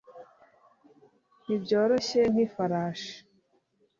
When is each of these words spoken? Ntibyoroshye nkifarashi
Ntibyoroshye 1.43 2.21
nkifarashi 2.31 3.13